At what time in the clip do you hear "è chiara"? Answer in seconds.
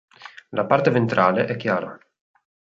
1.45-1.95